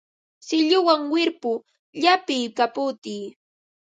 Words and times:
Silluwan 0.45 1.01
wirpu 1.13 1.51
llapiy, 2.01 2.45
kaputiy 2.57 3.25